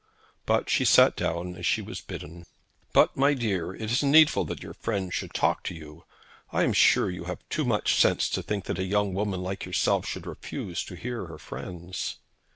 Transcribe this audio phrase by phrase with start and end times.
[0.47, 2.47] But she sat down as she was bidden.
[2.91, 6.05] 'But, my dear, it is needful that your friends should talk to you.
[6.51, 9.43] I am sure that you have too much sense to think that a young woman
[9.43, 12.17] like yourself should refuse to hear her friends.'